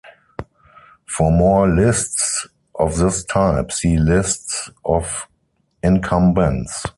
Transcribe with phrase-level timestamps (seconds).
[1.05, 5.27] For more lists of this type, see Lists of
[5.83, 6.83] incumbents.